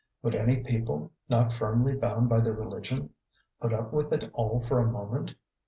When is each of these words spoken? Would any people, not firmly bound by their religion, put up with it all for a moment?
Would 0.23 0.33
any 0.33 0.55
people, 0.63 1.11
not 1.29 1.53
firmly 1.53 1.93
bound 1.95 2.27
by 2.27 2.39
their 2.41 2.53
religion, 2.55 3.11
put 3.59 3.71
up 3.71 3.93
with 3.93 4.11
it 4.11 4.31
all 4.33 4.59
for 4.61 4.79
a 4.79 4.91
moment? 4.91 5.35